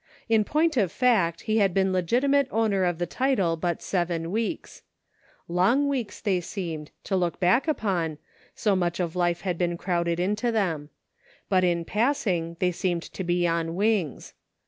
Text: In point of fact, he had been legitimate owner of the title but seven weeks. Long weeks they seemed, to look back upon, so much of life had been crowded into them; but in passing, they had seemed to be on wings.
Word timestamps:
In 0.27 0.43
point 0.43 0.77
of 0.77 0.91
fact, 0.91 1.41
he 1.41 1.59
had 1.59 1.75
been 1.75 1.93
legitimate 1.93 2.47
owner 2.49 2.85
of 2.85 2.97
the 2.97 3.05
title 3.05 3.55
but 3.55 3.83
seven 3.83 4.31
weeks. 4.31 4.81
Long 5.47 5.87
weeks 5.87 6.19
they 6.21 6.41
seemed, 6.41 6.89
to 7.03 7.15
look 7.15 7.39
back 7.39 7.67
upon, 7.67 8.17
so 8.55 8.75
much 8.75 8.99
of 8.99 9.15
life 9.15 9.41
had 9.41 9.59
been 9.59 9.77
crowded 9.77 10.19
into 10.19 10.51
them; 10.51 10.89
but 11.49 11.63
in 11.63 11.85
passing, 11.85 12.57
they 12.59 12.69
had 12.69 12.75
seemed 12.77 13.03
to 13.13 13.23
be 13.23 13.47
on 13.47 13.75
wings. 13.75 14.33